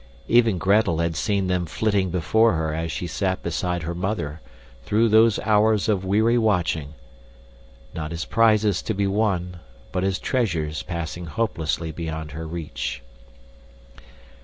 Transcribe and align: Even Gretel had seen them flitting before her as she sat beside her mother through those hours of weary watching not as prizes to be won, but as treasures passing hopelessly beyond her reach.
Even 0.27 0.57
Gretel 0.57 0.97
had 0.97 1.15
seen 1.15 1.45
them 1.45 1.67
flitting 1.67 2.09
before 2.09 2.53
her 2.53 2.73
as 2.73 2.91
she 2.91 3.05
sat 3.05 3.43
beside 3.43 3.83
her 3.83 3.93
mother 3.93 4.41
through 4.83 5.09
those 5.09 5.37
hours 5.41 5.87
of 5.87 6.03
weary 6.03 6.39
watching 6.39 6.95
not 7.93 8.11
as 8.11 8.25
prizes 8.25 8.81
to 8.81 8.95
be 8.95 9.05
won, 9.05 9.59
but 9.91 10.03
as 10.03 10.17
treasures 10.17 10.81
passing 10.81 11.25
hopelessly 11.27 11.91
beyond 11.91 12.31
her 12.31 12.47
reach. 12.47 13.03